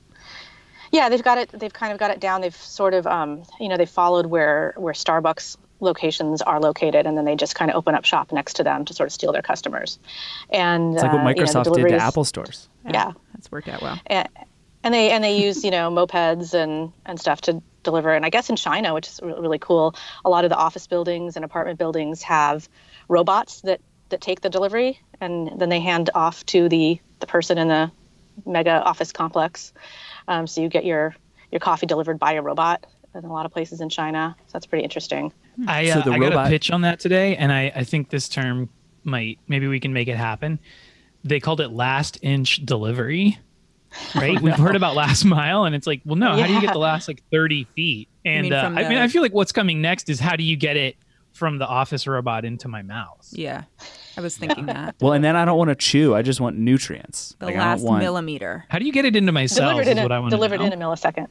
[0.92, 1.50] Yeah, they've got it.
[1.50, 2.42] They've kind of got it down.
[2.42, 7.18] They've sort of, um, you know, they followed where where Starbucks locations are located, and
[7.18, 9.32] then they just kind of open up shop next to them to sort of steal
[9.32, 10.00] their customers.
[10.50, 12.70] And It's like what uh, you know, Microsoft did to Apple stores.
[12.86, 14.00] Yeah, That's worked out well.
[14.08, 14.28] and,
[14.84, 18.14] and they and they use you know mopeds and and stuff to deliver.
[18.14, 21.36] And I guess in China, which is really cool, a lot of the office buildings
[21.36, 22.68] and apartment buildings have
[23.08, 27.58] robots that that take the delivery, and then they hand off to the the person
[27.58, 27.92] in the
[28.46, 29.74] mega office complex.
[30.28, 31.16] Um, so you get your
[31.52, 34.36] your coffee delivered by a robot in a lot of places in China.
[34.48, 35.32] So that's pretty interesting.
[35.68, 37.84] I, So uh, the I got robot- a pitch on that today, and I, I
[37.84, 38.70] think this term
[39.04, 40.60] might maybe we can make it happen.
[41.24, 43.40] They called it last inch delivery,
[44.16, 44.40] right?
[44.40, 46.80] We've heard about last mile, and it's like, well, no, how do you get the
[46.80, 48.10] last like thirty feet?
[48.26, 50.44] And mean uh, from I mean, I feel like what's coming next is how do
[50.44, 50.96] you get it
[51.34, 53.28] from the office robot into my mouth?
[53.32, 53.64] Yeah,
[54.18, 56.16] I was thinking that Well, and then I don't want to chew.
[56.16, 57.36] I just want nutrients.
[57.40, 58.66] the Like, I last don't want, millimeter.
[58.70, 59.72] How do you get it into my cells?
[59.72, 60.74] delivered in Is a, what I want delivered to know.
[60.74, 61.28] in a millisecond.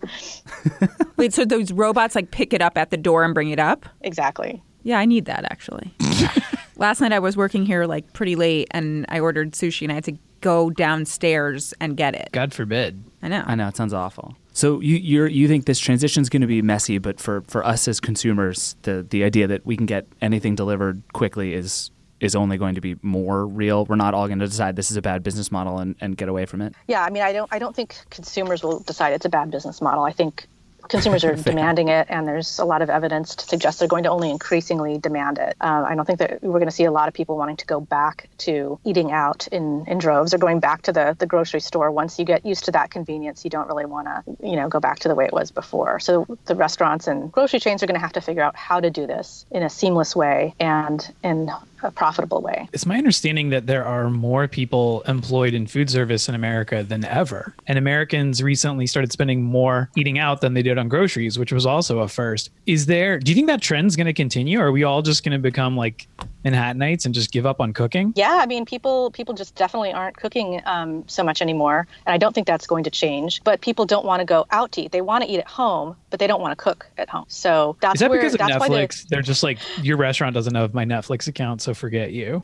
[1.17, 3.87] Wait, so those robots like pick it up at the door and bring it up?
[4.03, 4.63] Exactly.
[4.83, 5.93] Yeah, I need that actually.
[6.77, 9.97] Last night I was working here like pretty late, and I ordered sushi, and I
[9.97, 12.29] had to go downstairs and get it.
[12.33, 13.03] God forbid.
[13.23, 13.43] I know.
[13.47, 14.37] I know it sounds awful.
[14.53, 17.65] So you you're, you think this transition is going to be messy, but for, for
[17.65, 22.35] us as consumers, the the idea that we can get anything delivered quickly is is
[22.35, 23.85] only going to be more real.
[23.85, 26.29] We're not all going to decide this is a bad business model and, and get
[26.29, 26.75] away from it.
[26.87, 29.83] Yeah, I mean, I don't, I don't think consumers will decide it's a bad business
[29.83, 30.05] model.
[30.05, 30.47] I think
[30.89, 34.11] consumers are demanding it, and there's a lot of evidence to suggest they're going to
[34.11, 35.57] only increasingly demand it.
[35.61, 37.67] Um, I don't think that we're going to see a lot of people wanting to
[37.67, 41.61] go back to eating out in, in droves or going back to the, the grocery
[41.61, 41.91] store.
[41.91, 44.81] Once you get used to that convenience, you don't really want to, you know, go
[44.81, 46.01] back to the way it was before.
[46.01, 48.91] So the restaurants and grocery chains are going to have to figure out how to
[48.91, 51.51] do this in a seamless way and in
[51.83, 52.69] a profitable way.
[52.73, 57.05] It's my understanding that there are more people employed in food service in America than
[57.05, 57.55] ever.
[57.67, 61.67] And Americans recently started spending more eating out than they did on groceries, which was
[61.67, 62.51] also a first.
[62.67, 64.61] Is there, do you think that trend's going to continue?
[64.61, 66.07] Or are we all just going to become like
[66.45, 68.13] Manhattanites and just give up on cooking?
[68.17, 72.19] Yeah, I mean, people people just definitely aren't cooking um, so much anymore, and I
[72.19, 73.43] don't think that's going to change.
[73.43, 75.97] But people don't want to go out to eat; they want to eat at home,
[76.11, 77.25] but they don't want to cook at home.
[77.29, 79.09] So that's Is that where because of that's why they're- Netflix?
[79.09, 82.41] They're just like, your restaurant doesn't have my Netflix account, so forget you.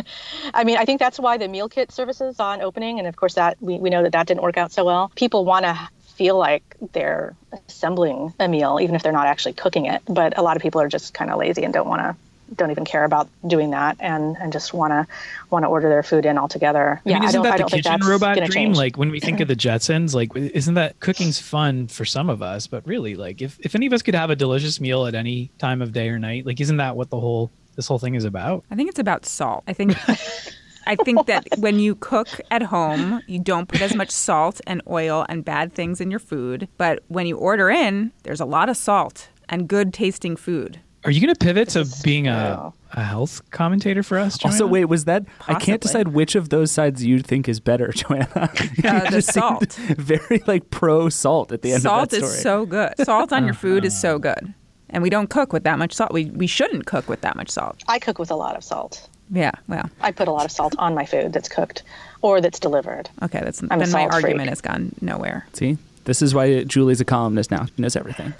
[0.54, 3.34] I mean, I think that's why the meal kit services on opening, and of course
[3.34, 5.12] that we, we know that that didn't work out so well.
[5.14, 5.78] People want to
[6.16, 7.36] feel like they're
[7.68, 10.02] assembling a meal, even if they're not actually cooking it.
[10.08, 12.16] But a lot of people are just kind of lazy and don't want to
[12.56, 15.06] don't even care about doing that and, and just want to
[15.50, 17.00] want to order their food in altogether.
[17.04, 18.48] I mean, yeah, isn't I don't, that I the kitchen robot dream?
[18.50, 18.76] change.
[18.76, 22.42] Like when we think of the Jetsons, like isn't that cooking's fun for some of
[22.42, 22.66] us?
[22.66, 25.50] But really, like if, if any of us could have a delicious meal at any
[25.58, 28.24] time of day or night, like isn't that what the whole this whole thing is
[28.24, 28.64] about?
[28.70, 29.64] I think it's about salt.
[29.66, 29.96] I think
[30.86, 34.82] I think that when you cook at home, you don't put as much salt and
[34.88, 36.68] oil and bad things in your food.
[36.76, 40.80] But when you order in, there's a lot of salt and good tasting food.
[41.06, 44.42] Are you going to pivot to being a, a health commentator for us?
[44.42, 44.72] Also, Joanna?
[44.72, 45.24] wait, was that?
[45.48, 48.50] I can't decide which of those sides you think is better, Joanna.
[48.82, 49.74] You Uh, the salt.
[49.74, 52.32] Very like pro salt at the end Salt of that story.
[52.32, 52.94] is so good.
[53.02, 54.54] Salt on your food is so good.
[54.94, 56.12] And we don't cook with that much salt.
[56.12, 57.82] We, we shouldn't cook with that much salt.
[57.88, 59.08] I cook with a lot of salt.
[59.30, 61.82] Yeah, well, I put a lot of salt on my food that's cooked
[62.22, 63.10] or that's delivered.
[63.22, 64.24] okay, that's a then my salt freak.
[64.24, 65.46] argument has gone nowhere.
[65.54, 67.64] See, this is why Julie's a columnist now.
[67.64, 68.34] She knows everything.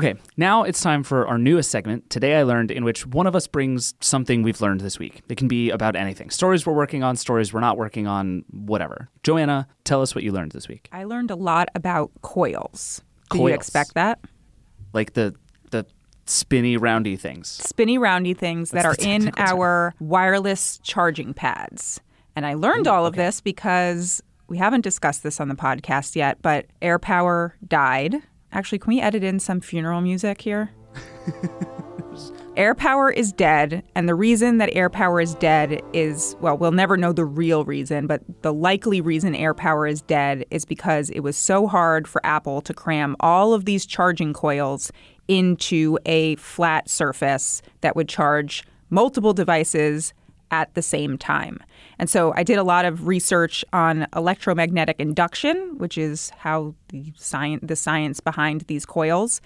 [0.00, 3.36] Okay, now it's time for our newest segment, Today I Learned, in which one of
[3.36, 5.20] us brings something we've learned this week.
[5.28, 9.10] It can be about anything stories we're working on, stories we're not working on, whatever.
[9.22, 10.88] Joanna, tell us what you learned this week.
[10.90, 13.02] I learned a lot about coils.
[13.28, 14.20] Do you expect that?
[14.94, 15.34] Like the
[15.70, 15.84] the
[16.24, 17.48] spinny roundy things.
[17.50, 19.34] spinny roundy things that are in term?
[19.36, 22.00] our wireless charging pads.
[22.34, 26.40] And I learned all of this because we haven't discussed this on the podcast yet,
[26.40, 28.22] but AirPower died.
[28.52, 30.70] Actually, can we edit in some funeral music here?
[32.56, 37.12] AirPower is dead, and the reason that AirPower is dead is well, we'll never know
[37.12, 41.66] the real reason, but the likely reason AirPower is dead is because it was so
[41.68, 44.90] hard for Apple to cram all of these charging coils
[45.28, 50.12] into a flat surface that would charge multiple devices
[50.50, 51.60] at the same time.
[51.98, 57.12] And so I did a lot of research on electromagnetic induction, which is how the
[57.16, 59.40] science the science behind these coils.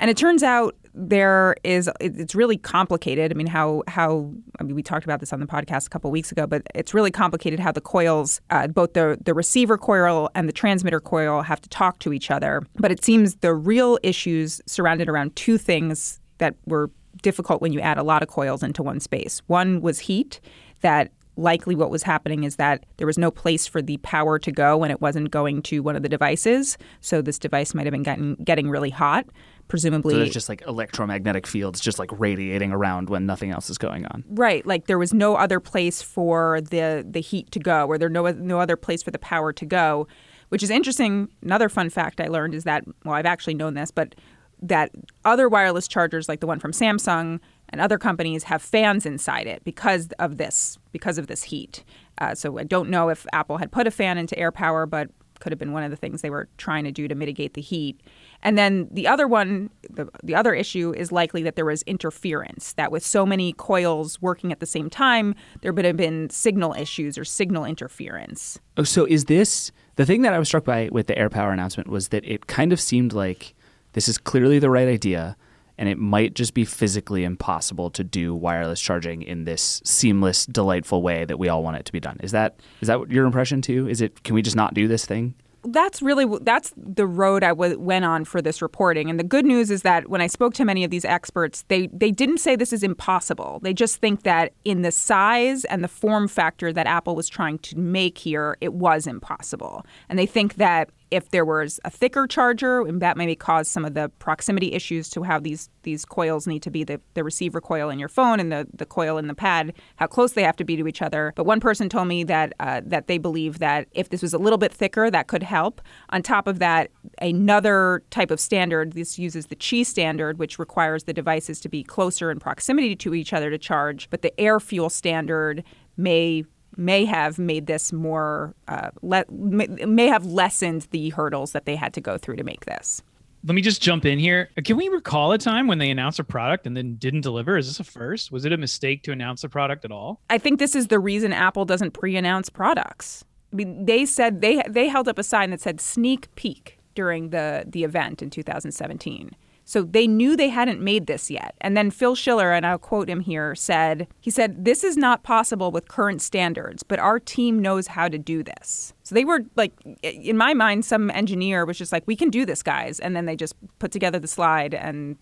[0.00, 3.32] And it turns out there is it's really complicated.
[3.32, 6.10] I mean, how how I mean, we talked about this on the podcast a couple
[6.10, 10.30] weeks ago, but it's really complicated how the coils, uh, both the the receiver coil
[10.34, 12.62] and the transmitter coil, have to talk to each other.
[12.76, 16.90] But it seems the real issues surrounded around two things that were
[17.22, 19.42] difficult when you add a lot of coils into one space.
[19.46, 20.40] One was heat
[20.80, 24.52] that likely what was happening is that there was no place for the power to
[24.52, 26.76] go when it wasn't going to one of the devices.
[27.00, 29.26] So this device might have been getting getting really hot.
[29.68, 33.76] Presumably, So there's just like electromagnetic fields just like radiating around when nothing else is
[33.76, 34.24] going on.
[34.30, 38.08] Right, like there was no other place for the the heat to go, or there
[38.08, 40.08] no no other place for the power to go,
[40.48, 41.28] which is interesting.
[41.42, 44.14] Another fun fact I learned is that well, I've actually known this, but
[44.62, 44.90] that
[45.24, 49.62] other wireless chargers, like the one from Samsung and other companies, have fans inside it
[49.64, 51.84] because of this because of this heat.
[52.18, 55.52] Uh, so I don't know if Apple had put a fan into AirPower, but could
[55.52, 58.00] have been one of the things they were trying to do to mitigate the heat.
[58.42, 62.72] And then the other one, the, the other issue is likely that there was interference,
[62.74, 66.74] that with so many coils working at the same time, there would have been signal
[66.74, 68.58] issues or signal interference.
[68.76, 71.88] Oh, so is this the thing that I was struck by with the AirPower announcement
[71.88, 73.54] was that it kind of seemed like
[73.92, 75.36] this is clearly the right idea,
[75.76, 81.02] and it might just be physically impossible to do wireless charging in this seamless, delightful
[81.02, 82.18] way that we all want it to be done.
[82.20, 83.88] Is that is that your impression too?
[83.88, 85.34] Is it can we just not do this thing?
[85.72, 89.10] that's really that's the road I w- went on for this reporting.
[89.10, 91.88] And the good news is that when I spoke to many of these experts, they
[91.88, 93.60] they didn't say this is impossible.
[93.62, 97.58] They just think that in the size and the form factor that Apple was trying
[97.60, 99.84] to make here, it was impossible.
[100.08, 103.84] And they think that if there was a thicker charger, and that maybe caused some
[103.84, 107.60] of the proximity issues to how these these coils need to be the, the receiver
[107.60, 110.56] coil in your phone and the, the coil in the pad, how close they have
[110.56, 111.32] to be to each other.
[111.34, 114.38] But one person told me that uh, that they believe that if this was a
[114.38, 115.80] little bit thicker, that could help.
[116.10, 116.90] On top of that,
[117.20, 121.82] another type of standard, this uses the Qi standard, which requires the devices to be
[121.82, 124.10] closer in proximity to each other to charge.
[124.10, 125.64] But the AirFuel standard
[125.96, 126.44] may
[126.78, 131.76] may have made this more uh, le- may, may have lessened the hurdles that they
[131.76, 133.02] had to go through to make this.
[133.44, 134.50] Let me just jump in here.
[134.64, 137.56] Can we recall a time when they announced a product and then didn't deliver?
[137.56, 138.32] Is this a first?
[138.32, 140.20] Was it a mistake to announce a product at all?
[140.30, 143.24] I think this is the reason Apple doesn't pre-announce products.
[143.52, 147.30] I mean, they said they they held up a sign that said "sneak peek" during
[147.30, 149.34] the the event in 2017.
[149.68, 151.54] So they knew they hadn't made this yet.
[151.60, 155.24] And then Phil Schiller, and I'll quote him here, said, he said, This is not
[155.24, 158.94] possible with current standards, but our team knows how to do this.
[159.02, 162.46] So they were like, in my mind, some engineer was just like, we can do
[162.46, 162.98] this, guys.
[162.98, 165.18] And then they just put together the slide and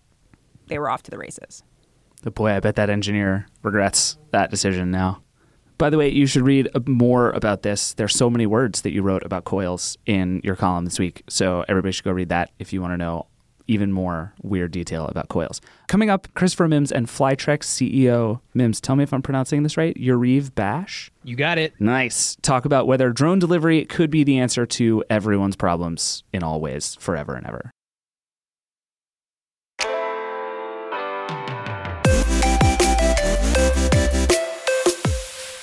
[0.67, 1.61] they were off to the races.
[2.23, 5.23] But boy, I bet that engineer regrets that decision now.
[5.77, 7.93] By the way, you should read uh, more about this.
[7.95, 11.23] There's so many words that you wrote about coils in your column this week.
[11.27, 13.27] So everybody should go read that if you want to know
[13.67, 15.61] even more weird detail about coils.
[15.87, 18.81] Coming up, Christopher Mims and Flytrex CEO Mims.
[18.81, 19.95] Tell me if I'm pronouncing this right.
[19.95, 21.11] Yariv Bash.
[21.23, 21.73] You got it.
[21.79, 22.37] Nice.
[22.41, 26.95] Talk about whether drone delivery could be the answer to everyone's problems in all ways,
[26.99, 27.71] forever and ever.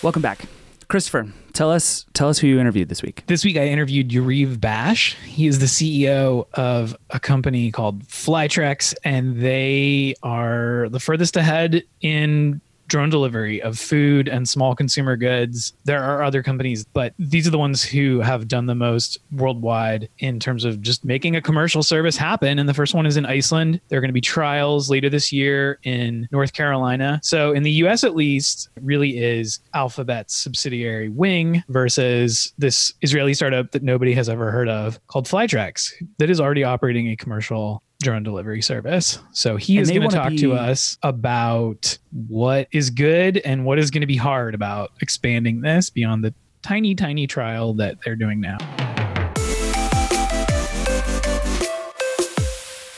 [0.02, 0.46] Welcome back.
[0.94, 3.24] Christopher, tell us tell us who you interviewed this week.
[3.26, 5.16] This week I interviewed Yariv Bash.
[5.24, 11.83] He is the CEO of a company called Flytrex, and they are the furthest ahead
[12.00, 12.61] in
[12.94, 15.72] drone delivery of food and small consumer goods.
[15.83, 20.09] There are other companies, but these are the ones who have done the most worldwide
[20.20, 22.57] in terms of just making a commercial service happen.
[22.57, 23.80] And the first one is in Iceland.
[23.88, 27.18] There are going to be trials later this year in North Carolina.
[27.24, 33.72] So in the US at least, really is Alphabet's subsidiary Wing versus this Israeli startup
[33.72, 38.22] that nobody has ever heard of called Flytrex that is already operating a commercial drone
[38.22, 39.18] delivery service.
[39.32, 43.80] So he And is going to talk to us about what is good and what
[43.80, 48.14] is going to be hard about expanding this beyond the tiny, tiny trial that they're
[48.14, 48.58] doing now.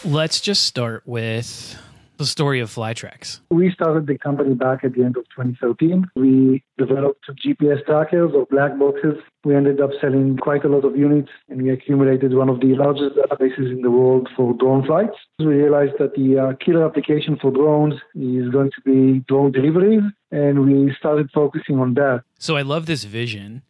[0.05, 1.79] Let's just start with
[2.19, 3.41] the story of Flytrex.
[3.51, 6.07] We started the company back at the end of 2013.
[6.17, 9.15] We developed GPS trackers or black boxes.
[9.45, 12.75] We ended up selling quite a lot of units and we accumulated one of the
[12.75, 15.17] largest databases in the world for drone flights.
[15.39, 20.03] We realized that the uh, killer application for drones is going to be drone deliveries
[20.31, 22.23] and we started focusing on that.
[22.39, 23.63] So I love this vision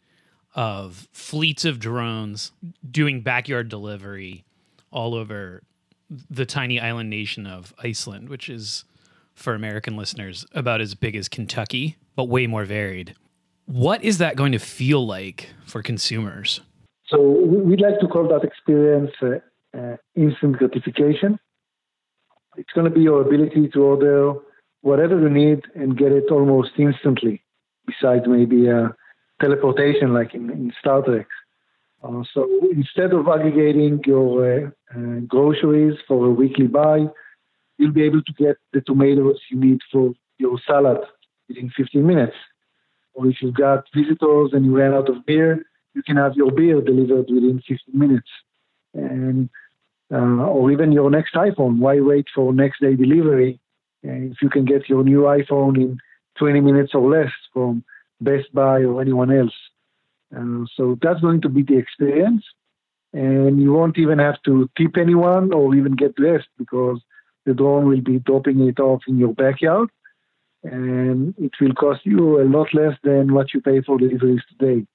[0.55, 2.51] of fleets of drones
[2.89, 4.43] doing backyard delivery
[4.91, 5.63] all over
[6.29, 8.85] the tiny island nation of Iceland, which is
[9.33, 13.13] for American listeners about as big as Kentucky, but way more varied.
[13.65, 16.61] What is that going to feel like for consumers?
[17.07, 19.39] So we- we'd like to call that experience uh,
[19.77, 21.37] uh, instant gratification.
[22.57, 24.33] It's going to be your ability to order
[24.81, 27.43] whatever you need and get it almost instantly,
[27.85, 28.89] besides maybe uh,
[29.41, 31.27] teleportation like in, in Star Trek.
[32.07, 37.05] Uh, so instead of aggregating your uh, uh, groceries for a weekly buy,
[37.77, 40.99] you'll be able to get the tomatoes you need for your salad
[41.49, 42.35] within 15 minutes.
[43.13, 46.51] Or if you've got visitors and you ran out of beer, you can have your
[46.51, 48.29] beer delivered within 15 minutes.
[48.93, 49.49] And
[50.13, 51.79] uh, or even your next iPhone.
[51.79, 53.59] Why wait for next day delivery?
[54.03, 55.97] If you can get your new iPhone in
[56.37, 57.83] 20 minutes or less from
[58.21, 59.53] Best Buy or anyone else.
[60.35, 62.43] Uh, so that's going to be the experience.
[63.13, 66.99] And you won't even have to tip anyone or even get dressed because
[67.45, 69.89] the drone will be dropping it off in your backyard.
[70.63, 74.85] And it will cost you a lot less than what you pay for deliveries today.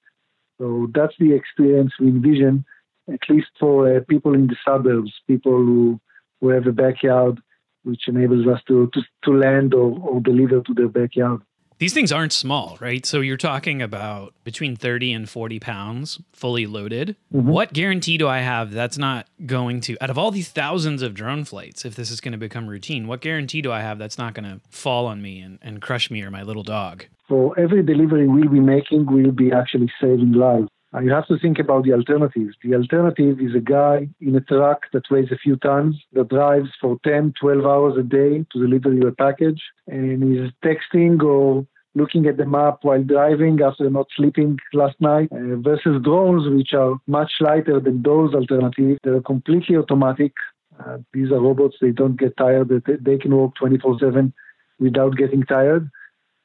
[0.60, 2.64] So that's the experience we envision,
[3.12, 6.00] at least for uh, people in the suburbs, people who,
[6.40, 7.40] who have a backyard,
[7.84, 11.40] which enables us to, to, to land or, or deliver to their backyard.
[11.78, 13.04] These things aren't small, right?
[13.04, 17.16] So you're talking about between 30 and 40 pounds fully loaded.
[17.34, 17.48] Mm-hmm.
[17.48, 21.14] What guarantee do I have that's not going to, out of all these thousands of
[21.14, 24.18] drone flights, if this is going to become routine, what guarantee do I have that's
[24.18, 27.06] not going to fall on me and, and crush me or my little dog?
[27.28, 30.68] For every delivery we'll be making, we'll be actually saving lives.
[30.94, 32.54] Uh, You have to think about the alternatives.
[32.62, 36.70] The alternative is a guy in a truck that weighs a few tons that drives
[36.80, 41.66] for 10, 12 hours a day to deliver you a package and is texting or
[41.94, 46.72] looking at the map while driving after not sleeping last night uh, versus drones, which
[46.72, 48.98] are much lighter than those alternatives.
[49.02, 50.32] They're completely automatic.
[50.80, 51.76] Uh, these are robots.
[51.80, 52.68] They don't get tired.
[52.68, 54.32] They, can work 24 7
[54.78, 55.90] without getting tired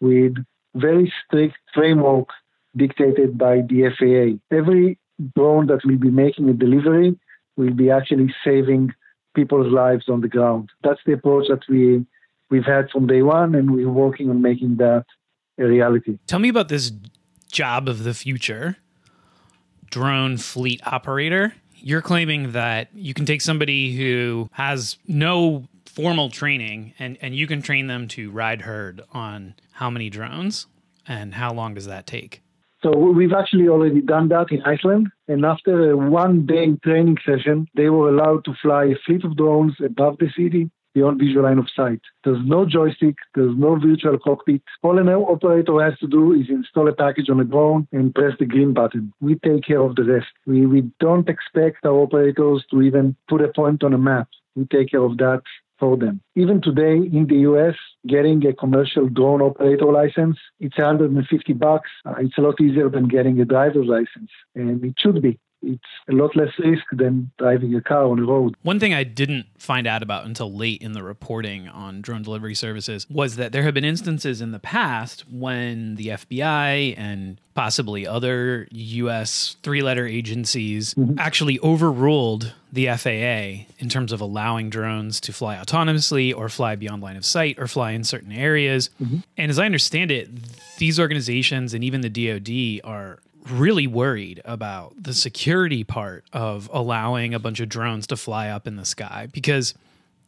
[0.02, 0.36] with
[0.76, 2.28] very strict framework
[2.78, 4.56] dictated by the FAA.
[4.56, 5.00] Every
[5.36, 7.18] drone that we'll be making a delivery
[7.56, 8.94] will be actually saving
[9.36, 10.70] people's lives on the ground.
[10.84, 12.06] That's the approach that we
[12.50, 15.06] we've had from day one, and we're working on making that
[15.60, 16.18] a reality.
[16.28, 16.92] Tell me about this
[17.52, 18.78] job of the future
[19.90, 21.54] drone fleet operator.
[21.76, 27.48] You're claiming that you can take somebody who has no formal training and, and you
[27.48, 30.68] can train them to ride herd on how many drones
[31.08, 32.42] and how long does that take?
[32.88, 35.08] So we've actually already done that in Iceland.
[35.28, 39.36] And after a one day training session, they were allowed to fly a fleet of
[39.36, 42.00] drones above the city beyond visual line of sight.
[42.24, 44.62] There's no joystick, there's no virtual cockpit.
[44.84, 48.34] All an operator has to do is install a package on a drone and press
[48.40, 49.12] the green button.
[49.20, 50.32] We take care of the rest.
[50.46, 54.30] We, we don't expect our operators to even put a point on a map.
[54.56, 55.42] We take care of that
[55.80, 56.22] for them.
[56.36, 57.76] Even today in the US,
[58.08, 61.90] getting a commercial drone operator license, it's 150 bucks.
[62.06, 65.84] Uh, it's a lot easier than getting a driver's license, and it should be it's
[66.10, 68.56] a lot less risk than driving a car on the road.
[68.62, 72.56] One thing I didn't find out about until late in the reporting on drone delivery
[72.56, 78.06] services was that there have been instances in the past when the FBI and possibly
[78.06, 81.18] other US three letter agencies mm-hmm.
[81.18, 87.02] actually overruled the FAA in terms of allowing drones to fly autonomously or fly beyond
[87.02, 88.92] line of sight or fly in certain areas.
[89.02, 89.18] Mm-hmm.
[89.38, 90.30] And as I understand it,
[90.78, 93.20] these organizations and even the DoD are
[93.52, 98.68] really worried about the security part of allowing a bunch of drones to fly up
[98.68, 99.74] in the sky because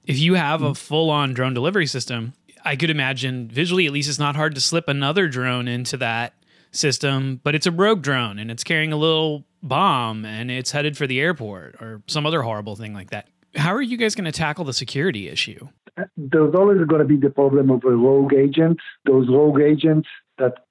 [0.05, 2.33] if you have a full on drone delivery system,
[2.65, 6.33] I could imagine visually at least it's not hard to slip another drone into that
[6.71, 10.97] system, but it's a rogue drone and it's carrying a little bomb and it's headed
[10.97, 13.27] for the airport or some other horrible thing like that.
[13.55, 15.67] How are you guys going to tackle the security issue?
[16.15, 18.79] There's always going to be the problem of a rogue agent.
[19.05, 20.07] Those rogue agents
[20.37, 20.65] that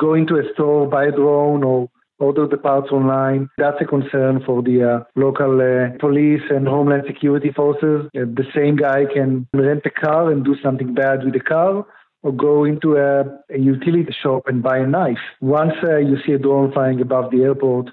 [0.00, 1.88] go into a store, buy a drone, or
[2.18, 3.48] order the parts online.
[3.58, 8.06] That's a concern for the uh, local uh, police and homeland security forces.
[8.16, 11.86] Uh, the same guy can rent a car and do something bad with the car.
[12.22, 15.24] Or go into a, a utility shop and buy a knife.
[15.40, 17.88] Once uh, you see a drone flying above the airport,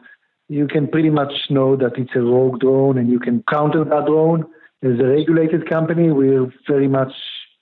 [0.50, 4.06] you can pretty much know that it's a rogue drone and you can counter that
[4.06, 4.42] drone.
[4.84, 7.14] As a regulated company, we're very much,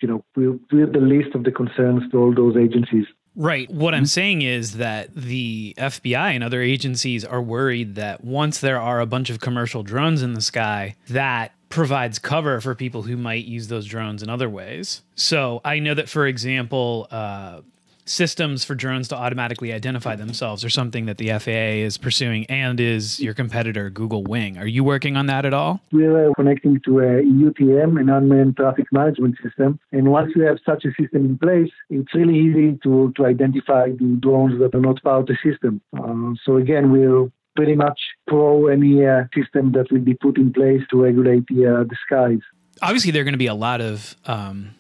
[0.01, 3.05] you know, we're, we're the least of the concerns to all those agencies.
[3.36, 3.69] Right.
[3.69, 8.79] What I'm saying is that the FBI and other agencies are worried that once there
[8.79, 13.17] are a bunch of commercial drones in the sky, that provides cover for people who
[13.17, 15.01] might use those drones in other ways.
[15.15, 17.61] So I know that, for example, uh,
[18.05, 22.79] systems for drones to automatically identify themselves or something that the FAA is pursuing and
[22.79, 24.57] is your competitor Google Wing.
[24.57, 25.81] Are you working on that at all?
[25.91, 30.57] We're uh, connecting to a UTM, an unmanned traffic management system, and once you have
[30.65, 34.81] such a system in place, it's really easy to, to identify the drones that are
[34.81, 35.81] not part of the system.
[35.97, 40.51] Uh, so again, we're pretty much pro any uh, system that will be put in
[40.53, 42.41] place to regulate the, uh, the skies.
[42.81, 44.75] Obviously, there are going to be a lot of um,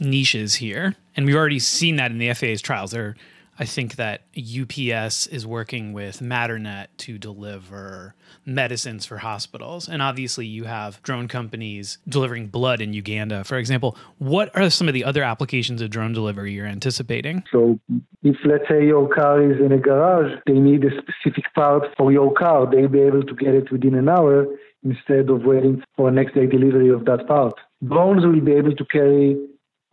[0.00, 2.90] niches here, and we've already seen that in the FAA's trials.
[2.90, 3.16] There,
[3.58, 8.14] I think that UPS is working with Matternet to deliver
[8.44, 13.96] medicines for hospitals, and obviously you have drone companies delivering blood in Uganda, for example.
[14.18, 17.44] What are some of the other applications of drone delivery you're anticipating?
[17.52, 17.78] So,
[18.22, 22.10] if let's say your car is in a garage, they need a specific part for
[22.10, 22.68] your car.
[22.68, 24.46] They'll be able to get it within an hour
[24.82, 27.54] instead of waiting for next day delivery of that part.
[27.86, 29.36] Drones will be able to carry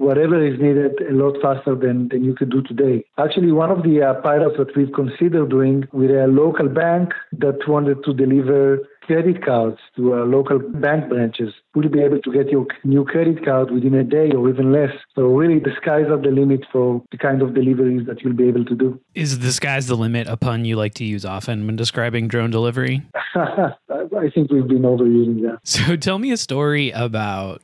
[0.02, 3.06] whatever is needed a lot faster than, than you could do today.
[3.18, 7.60] Actually, one of the uh, pilots that we've considered doing with a local bank that
[7.68, 12.50] wanted to deliver credit cards to uh, local bank branches will be able to get
[12.50, 14.92] your new credit card within a day or even less.
[15.16, 18.48] So really, the skies are the limit for the kind of deliveries that you'll be
[18.48, 19.00] able to do.
[19.16, 22.52] Is the sky's the limit a pun you like to use often when describing drone
[22.52, 23.02] delivery?
[23.36, 25.60] I think we've been overusing that.
[25.64, 27.62] So tell me a story about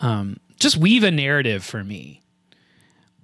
[0.00, 2.22] um, just weave a narrative for me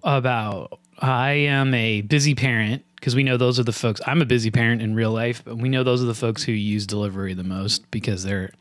[0.02, 4.00] about I am a busy parent because we know those are the folks.
[4.06, 6.52] I'm a busy parent in real life, but we know those are the folks who
[6.52, 8.52] use delivery the most because they're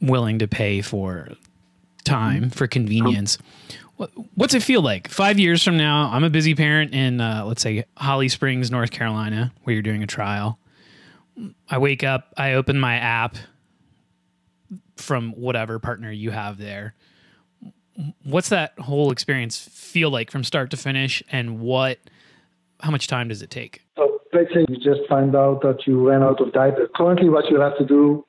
[0.00, 1.28] willing to pay for
[2.04, 3.38] time for convenience.
[4.34, 6.10] What's it feel like five years from now?
[6.10, 10.02] I'm a busy parent in, uh, let's say, Holly Springs, North Carolina, where you're doing
[10.02, 10.58] a trial.
[11.68, 13.36] I wake up, I open my app
[14.96, 16.94] from whatever partner you have there
[18.24, 21.22] what's that whole experience feel like from start to finish?
[21.30, 21.98] And what
[22.80, 23.82] how much time does it take?
[23.96, 26.88] So you just find out that you ran out of diapers.
[26.94, 28.24] Currently what you have to do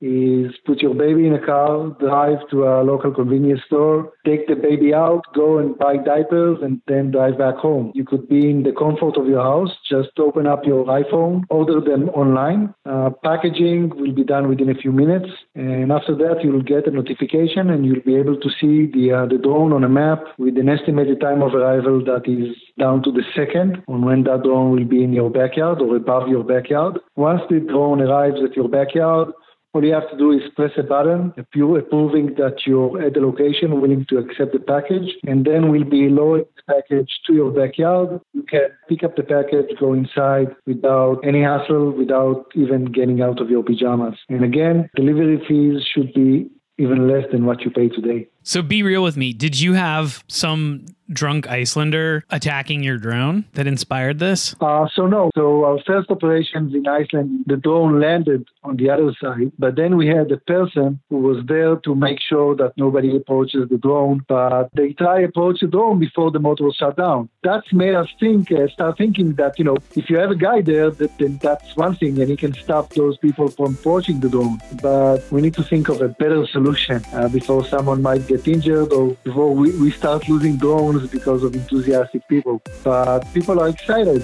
[0.00, 4.54] is put your baby in a car, drive to a local convenience store, take the
[4.54, 7.92] baby out, go and buy diapers, and then drive back home.
[7.94, 11.80] You could be in the comfort of your house, just open up your iPhone, order
[11.80, 12.74] them online.
[12.84, 16.90] Uh, packaging will be done within a few minutes, and after that, you'll get a
[16.90, 20.58] notification and you'll be able to see the uh, the drone on a map with
[20.58, 24.70] an estimated time of arrival that is down to the second on when that drone
[24.70, 26.98] will be in your backyard or above your backyard.
[27.16, 29.28] Once the drone arrives at your backyard,
[29.76, 33.78] all you have to do is press a button, approving that you're at the location,
[33.82, 38.18] willing to accept the package, and then we'll be lowering the package to your backyard.
[38.32, 43.38] You can pick up the package, go inside without any hassle, without even getting out
[43.38, 44.14] of your pajamas.
[44.30, 48.28] And again, delivery fees should be even less than what you pay today.
[48.46, 49.32] So be real with me.
[49.32, 54.54] Did you have some drunk Icelander attacking your drone that inspired this?
[54.60, 55.30] Uh, so no.
[55.36, 59.96] So our first operations in Iceland, the drone landed on the other side, but then
[59.96, 64.24] we had a person who was there to make sure that nobody approaches the drone.
[64.28, 67.28] But they try to approach the drone before the motor was shut down.
[67.42, 70.60] That's made us think, uh, start thinking that you know, if you have a guy
[70.60, 74.28] there, that, then that's one thing, and he can stop those people from approaching the
[74.28, 74.58] drone.
[74.82, 78.48] But we need to think of a better solution uh, before someone might get get
[78.48, 82.60] injured or before we, we start losing drones because of enthusiastic people.
[82.82, 84.22] But people are excited.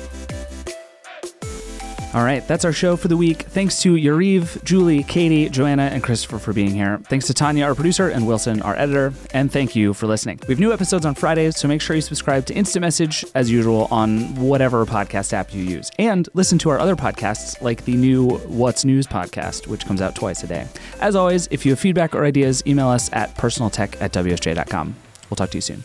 [2.14, 3.44] All right, that's our show for the week.
[3.44, 7.00] Thanks to Yariv, Julie, Katie, Joanna, and Christopher for being here.
[7.08, 9.14] Thanks to Tanya, our producer, and Wilson, our editor.
[9.32, 10.38] And thank you for listening.
[10.46, 13.50] We have new episodes on Fridays, so make sure you subscribe to Instant Message as
[13.50, 15.90] usual on whatever podcast app you use.
[15.98, 20.14] And listen to our other podcasts, like the new What's News podcast, which comes out
[20.14, 20.66] twice a day.
[21.00, 24.94] As always, if you have feedback or ideas, email us at personaltech at wsj.com.
[25.30, 25.82] We'll talk to you soon.